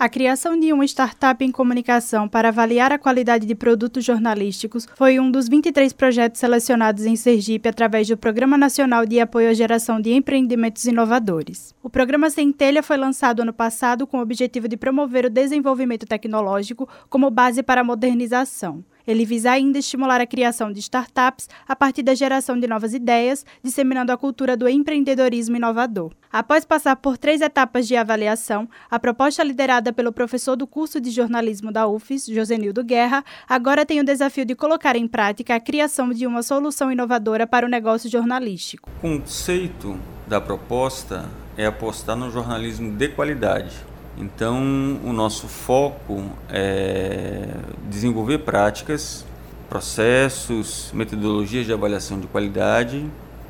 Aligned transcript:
A 0.00 0.08
criação 0.08 0.56
de 0.56 0.72
uma 0.72 0.84
startup 0.84 1.44
em 1.44 1.50
comunicação 1.50 2.28
para 2.28 2.50
avaliar 2.50 2.92
a 2.92 2.98
qualidade 3.00 3.44
de 3.44 3.54
produtos 3.56 4.04
jornalísticos 4.04 4.86
foi 4.94 5.18
um 5.18 5.28
dos 5.28 5.48
23 5.48 5.92
projetos 5.92 6.38
selecionados 6.38 7.04
em 7.04 7.16
Sergipe 7.16 7.68
através 7.68 8.06
do 8.06 8.16
Programa 8.16 8.56
Nacional 8.56 9.04
de 9.04 9.18
Apoio 9.18 9.50
à 9.50 9.54
Geração 9.54 10.00
de 10.00 10.12
Empreendimentos 10.12 10.84
Inovadores. 10.84 11.74
O 11.82 11.90
programa 11.90 12.30
Centelha 12.30 12.80
foi 12.80 12.96
lançado 12.96 13.42
ano 13.42 13.52
passado 13.52 14.06
com 14.06 14.18
o 14.18 14.22
objetivo 14.22 14.68
de 14.68 14.76
promover 14.76 15.24
o 15.24 15.30
desenvolvimento 15.30 16.06
tecnológico 16.06 16.88
como 17.10 17.28
base 17.28 17.60
para 17.60 17.80
a 17.80 17.84
modernização. 17.84 18.84
Ele 19.08 19.24
visa 19.24 19.52
ainda 19.52 19.78
estimular 19.78 20.20
a 20.20 20.26
criação 20.26 20.70
de 20.70 20.80
startups 20.80 21.48
a 21.66 21.74
partir 21.74 22.02
da 22.02 22.14
geração 22.14 22.60
de 22.60 22.66
novas 22.66 22.92
ideias, 22.92 23.42
disseminando 23.62 24.12
a 24.12 24.18
cultura 24.18 24.54
do 24.54 24.68
empreendedorismo 24.68 25.56
inovador. 25.56 26.12
Após 26.30 26.66
passar 26.66 26.94
por 26.96 27.16
três 27.16 27.40
etapas 27.40 27.88
de 27.88 27.96
avaliação, 27.96 28.68
a 28.90 28.98
proposta 28.98 29.42
liderada 29.42 29.94
pelo 29.94 30.12
professor 30.12 30.56
do 30.56 30.66
curso 30.66 31.00
de 31.00 31.10
jornalismo 31.10 31.72
da 31.72 31.88
UFES, 31.88 32.26
Josenildo 32.26 32.84
Guerra, 32.84 33.24
agora 33.48 33.86
tem 33.86 33.98
o 33.98 34.04
desafio 34.04 34.44
de 34.44 34.54
colocar 34.54 34.94
em 34.94 35.08
prática 35.08 35.54
a 35.54 35.60
criação 35.60 36.10
de 36.10 36.26
uma 36.26 36.42
solução 36.42 36.92
inovadora 36.92 37.46
para 37.46 37.64
o 37.64 37.70
negócio 37.70 38.10
jornalístico. 38.10 38.90
O 38.98 39.00
conceito 39.00 39.98
da 40.26 40.38
proposta 40.38 41.30
é 41.56 41.64
apostar 41.64 42.14
no 42.14 42.30
jornalismo 42.30 42.94
de 42.94 43.08
qualidade 43.08 43.74
então, 44.20 44.98
o 45.04 45.12
nosso 45.12 45.46
foco 45.46 46.24
é 46.50 47.54
desenvolver 47.88 48.38
práticas, 48.38 49.24
processos, 49.68 50.90
metodologias 50.92 51.64
de 51.64 51.72
avaliação 51.72 52.18
de 52.18 52.26
qualidade 52.26 53.06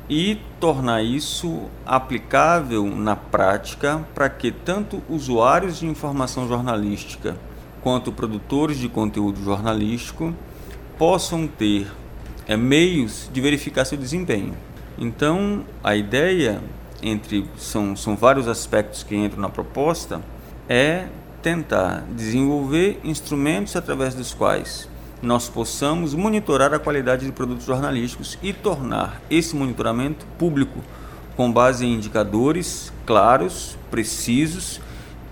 e 0.07 0.39
tornar 0.59 1.01
isso 1.01 1.63
aplicável 1.85 2.85
na 2.85 3.15
prática 3.15 4.05
para 4.13 4.29
que 4.29 4.51
tanto 4.51 5.01
usuários 5.09 5.79
de 5.79 5.87
informação 5.87 6.47
jornalística 6.47 7.35
quanto 7.81 8.11
produtores 8.11 8.77
de 8.77 8.87
conteúdo 8.87 9.43
jornalístico 9.43 10.35
possam 10.99 11.47
ter 11.47 11.87
é, 12.47 12.55
meios 12.55 13.27
de 13.33 13.41
verificar 13.41 13.85
seu 13.85 13.97
desempenho. 13.97 14.53
Então, 14.99 15.63
a 15.83 15.95
ideia 15.95 16.61
entre 17.01 17.49
são, 17.57 17.95
são 17.95 18.15
vários 18.15 18.47
aspectos 18.47 19.01
que 19.01 19.15
entram 19.15 19.41
na 19.41 19.49
proposta 19.49 20.21
é 20.69 21.07
tentar 21.41 22.05
desenvolver 22.15 22.99
instrumentos 23.03 23.75
através 23.75 24.13
dos 24.13 24.33
quais 24.33 24.87
nós 25.21 25.49
possamos 25.49 26.13
monitorar 26.13 26.73
a 26.73 26.79
qualidade 26.79 27.25
de 27.25 27.31
produtos 27.31 27.65
jornalísticos 27.65 28.37
e 28.41 28.53
tornar 28.53 29.19
esse 29.29 29.55
monitoramento 29.55 30.25
público 30.37 30.81
com 31.35 31.51
base 31.51 31.85
em 31.85 31.93
indicadores 31.93 32.93
claros, 33.05 33.77
precisos, 33.89 34.79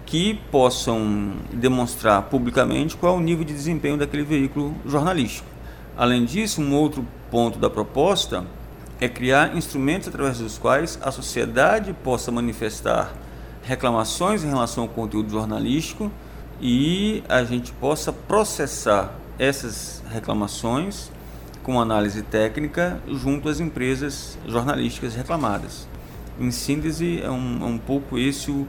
que 0.05 0.39
possam 0.49 1.33
demonstrar 1.51 2.23
publicamente 2.23 2.95
qual 2.95 3.16
é 3.16 3.17
o 3.17 3.22
nível 3.22 3.44
de 3.44 3.53
desempenho 3.53 3.97
daquele 3.97 4.23
veículo 4.23 4.73
jornalístico. 4.85 5.47
Além 5.97 6.23
disso, 6.23 6.61
um 6.61 6.73
outro 6.73 7.05
ponto 7.29 7.59
da 7.59 7.69
proposta 7.69 8.45
é 8.99 9.09
criar 9.09 9.55
instrumentos 9.55 10.07
através 10.07 10.39
dos 10.39 10.57
quais 10.57 10.97
a 11.01 11.11
sociedade 11.11 11.94
possa 12.03 12.31
manifestar 12.31 13.13
reclamações 13.67 14.45
em 14.45 14.47
relação 14.47 14.83
ao 14.83 14.89
conteúdo 14.89 15.29
jornalístico 15.29 16.09
e 16.61 17.21
a 17.27 17.43
gente 17.43 17.73
possa 17.73 18.13
processar 18.13 19.13
essas 19.37 20.01
reclamações 20.09 21.11
com 21.63 21.79
análise 21.79 22.21
técnica 22.21 22.99
junto 23.09 23.49
às 23.49 23.59
empresas 23.59 24.38
jornalísticas 24.47 25.13
reclamadas. 25.13 25.85
Em 26.39 26.49
síntese, 26.49 27.21
é 27.21 27.29
um, 27.29 27.59
é 27.61 27.65
um 27.65 27.77
pouco 27.77 28.17
esse 28.17 28.49
o 28.49 28.65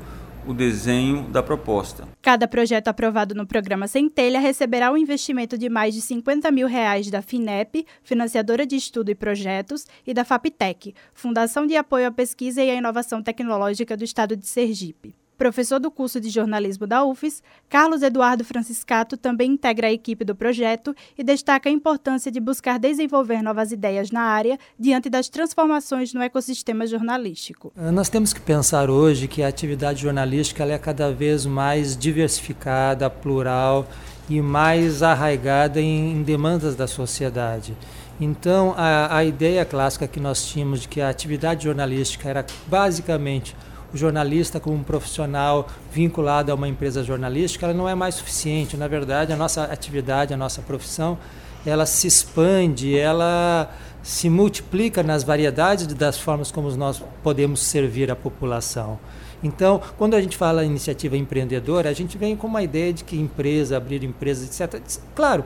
o 0.47 0.55
desenho 0.55 1.23
da 1.29 1.43
proposta. 1.43 2.09
Cada 2.23 2.47
projeto 2.47 2.89
aprovado 2.89 3.35
no 3.35 3.47
programa 3.47 3.89
Centelha 3.89 4.41
receberá 4.41 4.93
um 4.93 4.97
investimento 4.97 5.59
de 5.59 5.69
mais 5.69 5.95
de 5.95 6.01
50 6.01 6.51
mil 6.51 6.67
reais 6.67 7.11
da 7.11 7.23
FINEP, 7.23 7.87
financiadora 8.03 8.67
de 8.67 8.77
estudo 8.77 9.11
e 9.11 9.15
projetos, 9.15 9.87
e 10.07 10.15
da 10.15 10.25
FAPTEC, 10.25 10.95
Fundação 11.13 11.67
de 11.67 11.77
Apoio 11.77 12.07
à 12.07 12.11
Pesquisa 12.11 12.63
e 12.63 12.71
à 12.71 12.75
Inovação 12.75 13.23
Tecnológica 13.23 13.97
do 13.97 14.05
Estado 14.05 14.37
de 14.37 14.47
Sergipe. 14.47 15.15
Professor 15.39 15.79
do 15.79 15.89
curso 15.89 16.21
de 16.21 16.31
jornalismo 16.31 16.85
da 16.85 17.05
UFES, 17.05 17.45
Carlos 17.69 18.03
Eduardo 18.03 18.45
Franciscato 18.45 19.17
também 19.17 19.53
integra 19.53 19.87
a 19.87 19.93
equipe 19.93 20.25
do 20.25 20.35
projeto 20.35 20.93
e 21.17 21.23
destaca 21.23 21.69
a 21.69 21.73
importância 21.73 22.29
de 22.29 22.41
buscar 22.41 22.77
desenvolver 22.77 23.41
novas 23.41 23.71
ideias 23.71 24.11
na 24.11 24.23
área 24.23 24.59
diante 24.77 25.09
das 25.09 25.29
transformações 25.29 26.13
no 26.13 26.21
ecossistema 26.21 26.89
jornalístico. 26.89 27.73
Ah, 27.77 27.93
nós 27.93 28.09
temos 28.09 28.33
que 28.33 28.41
pensar 28.41 28.91
hoje 28.91 29.29
que 29.29 29.41
a 29.41 29.47
atividade 29.47 30.03
jornalística 30.03 30.65
é 30.65 30.77
cada 30.77 31.13
vez 31.13 31.47
mais 31.47 31.97
diversificada, 31.97 33.09
plural 33.09 33.87
e 34.29 34.43
mais 34.43 35.05
arraigada 35.05 35.81
em, 35.81 36.21
demandas 36.25 36.75
da 36.75 36.89
sociedade. 36.89 37.77
Então, 38.21 38.75
a, 38.77 39.19
a 39.19 39.25
ideia 39.25 39.65
clássica 39.65 40.09
que 40.09 40.19
nós 40.19 40.45
tínhamos 40.45 40.81
de 40.81 40.89
que 40.89 41.01
a 41.01 41.09
atividade 41.09 41.63
jornalística 41.63 42.29
era 42.29 42.45
basicamente 42.67 43.55
o 43.93 43.97
jornalista 43.97 44.61
como 44.61 44.77
um 44.77 44.83
profissional 44.83 45.67
vinculado 45.93 46.53
a 46.53 46.55
uma 46.55 46.69
empresa 46.69 47.03
jornalística, 47.03 47.67
ela 47.67 47.75
não 47.75 47.89
é 47.89 47.95
mais 47.95 48.17
suficiente. 48.17 48.77
Na 48.77 48.89
verdade, 48.89 49.33
a 49.33 49.37
nossa 49.37 49.65
atividade, 49.65 50.35
a 50.35 50.37
nossa 50.37 50.61
profissão, 50.63 51.19
ela 51.65 51.87
se 51.87 52.07
expande, 52.07 52.99
ela 52.99 53.71
se 54.03 54.31
multiplica 54.31 55.03
nas 55.03 55.25
variedades 55.25 55.87
das 55.87 56.19
formas 56.19 56.51
como 56.51 56.71
nós 56.77 57.03
podemos 57.23 57.61
servir 57.61 58.11
a 58.11 58.17
população. 58.17 58.99
Então, 59.43 59.81
quando 59.97 60.15
a 60.15 60.21
gente 60.21 60.37
fala 60.37 60.65
em 60.65 60.69
iniciativa 60.69 61.17
empreendedora, 61.17 61.89
a 61.89 61.93
gente 61.93 62.19
vem 62.19 62.37
com 62.37 62.47
uma 62.47 62.63
ideia 62.63 62.93
de 62.93 63.05
que 63.05 63.17
empresa, 63.17 63.77
abrir 63.77 64.03
empresas, 64.03 64.61
etc. 64.61 64.81
Claro, 65.15 65.45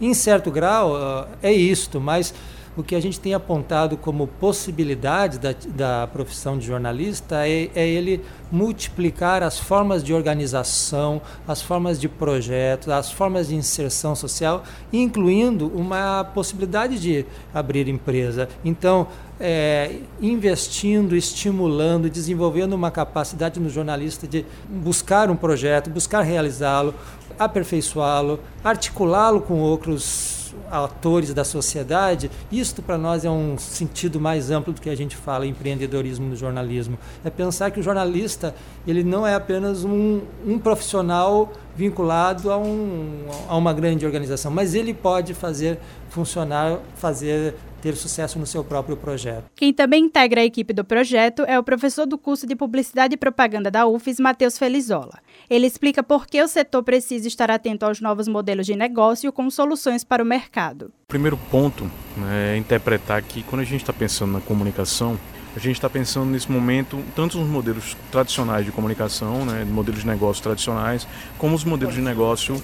em 0.00 0.14
certo 0.14 0.50
grau 0.50 1.28
é 1.42 1.52
isto, 1.52 2.00
mas 2.00 2.34
o 2.76 2.82
que 2.82 2.94
a 2.94 3.00
gente 3.00 3.20
tem 3.20 3.34
apontado 3.34 3.96
como 3.96 4.26
possibilidade 4.26 5.38
da, 5.38 5.54
da 5.74 6.06
profissão 6.06 6.56
de 6.56 6.66
jornalista 6.66 7.46
é, 7.46 7.70
é, 7.74 7.86
ele 7.86 8.22
multiplicar 8.50 9.42
as 9.42 9.58
formas 9.58 10.02
de 10.02 10.14
organização, 10.14 11.20
as 11.46 11.60
formas 11.60 12.00
de 12.00 12.08
projetos, 12.08 12.88
as 12.88 13.10
formas 13.10 13.48
de 13.48 13.54
inserção 13.54 14.14
social, 14.14 14.62
incluindo 14.92 15.68
uma 15.68 16.24
possibilidade 16.24 16.98
de 16.98 17.26
abrir 17.52 17.88
empresa. 17.88 18.48
Então, 18.64 19.06
é, 19.38 19.96
investindo, 20.20 21.16
estimulando, 21.16 22.08
desenvolvendo 22.08 22.74
uma 22.74 22.90
capacidade 22.90 23.58
no 23.58 23.68
jornalista 23.68 24.26
de 24.26 24.46
buscar 24.68 25.30
um 25.30 25.36
projeto, 25.36 25.90
buscar 25.90 26.22
realizá-lo, 26.22 26.94
aperfeiçoá-lo, 27.38 28.40
articulá-lo 28.62 29.40
com 29.40 29.60
outros 29.60 30.41
atores 30.70 31.32
da 31.32 31.44
sociedade, 31.44 32.30
isto 32.50 32.82
para 32.82 32.98
nós 32.98 33.24
é 33.24 33.30
um 33.30 33.56
sentido 33.58 34.20
mais 34.20 34.50
amplo 34.50 34.72
do 34.72 34.80
que 34.80 34.90
a 34.90 34.96
gente 34.96 35.16
fala 35.16 35.46
em 35.46 35.50
empreendedorismo 35.50 36.28
no 36.28 36.36
jornalismo. 36.36 36.98
É 37.24 37.30
pensar 37.30 37.70
que 37.70 37.80
o 37.80 37.82
jornalista 37.82 38.54
ele 38.86 39.02
não 39.04 39.26
é 39.26 39.34
apenas 39.34 39.84
um, 39.84 40.20
um 40.46 40.58
profissional 40.58 41.52
vinculado 41.74 42.50
a, 42.50 42.58
um, 42.58 43.26
a 43.48 43.56
uma 43.56 43.72
grande 43.72 44.04
organização, 44.04 44.50
mas 44.50 44.74
ele 44.74 44.92
pode 44.92 45.34
fazer 45.34 45.78
funcionar, 46.08 46.78
fazer 46.96 47.54
ter 47.82 47.96
sucesso 47.96 48.38
no 48.38 48.46
seu 48.46 48.62
próprio 48.62 48.96
projeto. 48.96 49.44
Quem 49.56 49.72
também 49.72 50.04
integra 50.04 50.40
a 50.40 50.44
equipe 50.44 50.72
do 50.72 50.84
projeto 50.84 51.42
é 51.48 51.58
o 51.58 51.64
professor 51.64 52.06
do 52.06 52.16
curso 52.16 52.46
de 52.46 52.54
Publicidade 52.54 53.14
e 53.14 53.16
Propaganda 53.16 53.72
da 53.72 53.86
UFES, 53.86 54.20
Matheus 54.20 54.56
Felizola. 54.56 55.18
Ele 55.50 55.66
explica 55.66 56.00
por 56.00 56.26
que 56.26 56.40
o 56.40 56.46
setor 56.46 56.84
precisa 56.84 57.26
estar 57.26 57.50
atento 57.50 57.84
aos 57.84 58.00
novos 58.00 58.28
modelos 58.28 58.66
de 58.66 58.76
negócio 58.76 59.32
com 59.32 59.50
soluções 59.50 60.04
para 60.04 60.22
o 60.22 60.26
mercado. 60.26 60.92
O 61.04 61.08
primeiro 61.08 61.36
ponto 61.50 61.90
né, 62.16 62.54
é 62.54 62.56
interpretar 62.56 63.20
que 63.22 63.42
quando 63.42 63.62
a 63.62 63.64
gente 63.64 63.80
está 63.80 63.92
pensando 63.92 64.32
na 64.32 64.40
comunicação, 64.40 65.18
a 65.54 65.58
gente 65.58 65.76
está 65.76 65.88
pensando 65.88 66.30
nesse 66.30 66.50
momento 66.50 67.02
tanto 67.14 67.38
nos 67.38 67.48
modelos 67.48 67.96
tradicionais 68.10 68.64
de 68.64 68.72
comunicação, 68.72 69.44
né, 69.44 69.64
modelos 69.64 70.00
de 70.00 70.06
negócio 70.06 70.42
tradicionais, 70.42 71.06
como 71.38 71.54
os 71.54 71.64
modelos 71.64 71.94
de 71.94 72.00
negócio 72.00 72.62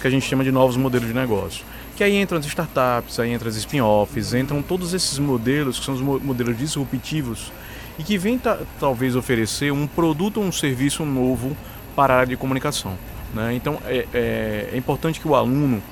que 0.00 0.06
a 0.06 0.10
gente 0.10 0.26
chama 0.26 0.44
de 0.44 0.50
novos 0.50 0.76
modelos 0.76 1.08
de 1.08 1.14
negócio. 1.14 1.64
Que 1.96 2.04
aí 2.04 2.16
entram 2.16 2.38
as 2.38 2.46
startups, 2.46 3.18
aí 3.18 3.32
entram 3.32 3.48
as 3.48 3.56
spin-offs, 3.56 4.34
entram 4.34 4.62
todos 4.62 4.94
esses 4.94 5.18
modelos 5.18 5.78
que 5.78 5.84
são 5.84 5.94
os 5.94 6.00
modelos 6.00 6.56
disruptivos 6.56 7.52
e 7.98 8.04
que 8.04 8.16
vêm 8.16 8.40
talvez 8.78 9.16
oferecer 9.16 9.72
um 9.72 9.86
produto 9.86 10.38
ou 10.38 10.44
um 10.44 10.52
serviço 10.52 11.04
novo 11.04 11.56
para 11.96 12.14
a 12.14 12.16
área 12.18 12.28
de 12.28 12.36
comunicação. 12.36 12.96
Né? 13.34 13.54
Então 13.54 13.78
é, 13.84 14.06
é, 14.14 14.70
é, 14.72 14.76
importante 14.76 15.20
que 15.20 15.28
o 15.28 15.34
aluno, 15.34 15.82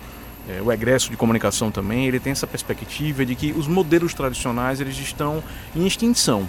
é, 0.49 0.63
o 0.63 0.71
egresso 0.73 1.11
de 1.11 1.17
comunicação 1.17 1.71
também, 1.71 2.07
ele 2.07 2.21
tenha 2.21 2.33
essa 2.33 2.47
perspectiva 2.47 3.25
de 3.25 3.35
que 3.35 3.53
os 3.53 3.67
modelos 3.67 4.15
tradicionais 4.15 4.81
eles 4.81 4.99
estão 4.99 5.43
em 5.75 5.87
extinção. 5.87 6.49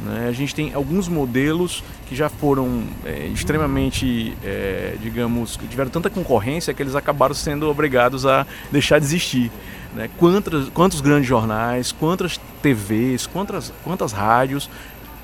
Né? 0.00 0.26
A 0.28 0.32
gente 0.32 0.54
tem 0.54 0.72
alguns 0.74 1.08
modelos 1.08 1.82
que 2.08 2.16
já 2.16 2.28
foram 2.28 2.84
é, 3.04 3.26
extremamente, 3.26 4.36
é, 4.42 4.96
digamos, 5.00 5.58
tiveram 5.68 5.90
tanta 5.90 6.10
concorrência 6.10 6.74
que 6.74 6.82
eles 6.82 6.94
acabaram 6.94 7.34
sendo 7.34 7.68
obrigados 7.68 8.26
a 8.26 8.46
deixar 8.70 8.98
de 8.98 9.06
existir. 9.06 9.50
Né? 9.94 10.08
Quantas, 10.18 10.68
quantos 10.70 11.00
grandes 11.00 11.28
jornais, 11.28 11.92
quantas 11.92 12.38
TVs, 12.62 13.26
quantas, 13.26 13.72
quantas 13.84 14.12
rádios 14.12 14.68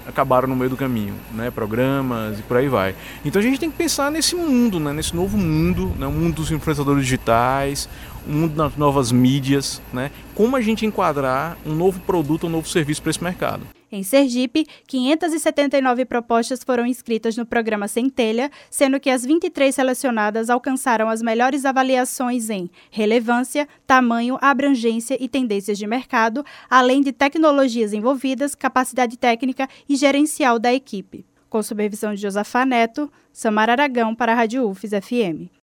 acabaram 0.08 0.48
no 0.48 0.56
meio 0.56 0.70
do 0.70 0.76
caminho, 0.76 1.14
né? 1.32 1.50
Programas 1.50 2.38
e 2.38 2.42
por 2.42 2.56
aí 2.56 2.66
vai. 2.66 2.94
Então 3.24 3.38
a 3.38 3.42
gente 3.42 3.60
tem 3.60 3.70
que 3.70 3.76
pensar 3.76 4.10
nesse 4.10 4.34
mundo, 4.34 4.80
né? 4.80 4.92
Nesse 4.92 5.14
novo 5.14 5.36
mundo, 5.36 5.92
né? 5.98 6.06
O 6.06 6.12
mundo 6.12 6.36
dos 6.36 6.50
influenciadores 6.50 7.02
digitais, 7.02 7.88
o 8.26 8.32
mundo 8.32 8.54
das 8.54 8.74
novas 8.76 9.12
mídias, 9.12 9.82
né? 9.92 10.10
Como 10.34 10.56
a 10.56 10.60
gente 10.62 10.86
enquadrar 10.86 11.58
um 11.64 11.74
novo 11.74 12.00
produto, 12.00 12.46
um 12.46 12.50
novo 12.50 12.66
serviço 12.66 13.02
para 13.02 13.10
esse 13.10 13.22
mercado. 13.22 13.77
Em 13.90 14.02
Sergipe, 14.02 14.66
579 14.86 16.04
propostas 16.04 16.62
foram 16.62 16.84
inscritas 16.84 17.38
no 17.38 17.46
programa 17.46 17.88
Centelha, 17.88 18.50
sendo 18.70 19.00
que 19.00 19.08
as 19.08 19.24
23 19.24 19.74
selecionadas 19.74 20.50
alcançaram 20.50 21.08
as 21.08 21.22
melhores 21.22 21.64
avaliações 21.64 22.50
em 22.50 22.70
relevância, 22.90 23.66
tamanho, 23.86 24.36
abrangência 24.42 25.16
e 25.18 25.26
tendências 25.26 25.78
de 25.78 25.86
mercado, 25.86 26.44
além 26.68 27.00
de 27.00 27.12
tecnologias 27.12 27.94
envolvidas, 27.94 28.54
capacidade 28.54 29.16
técnica 29.16 29.66
e 29.88 29.96
gerencial 29.96 30.58
da 30.58 30.72
equipe. 30.72 31.24
Com 31.48 31.62
supervisão 31.62 32.12
de 32.12 32.20
Josafá 32.20 32.66
Neto, 32.66 33.10
Samara 33.32 33.72
Aragão 33.72 34.14
para 34.14 34.32
a 34.32 34.34
Rádio 34.34 34.68
UFES 34.68 34.90
FM. 34.90 35.48